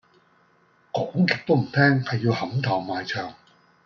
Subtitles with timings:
[0.93, 3.35] 講極都唔聽，係要撼頭埋牆。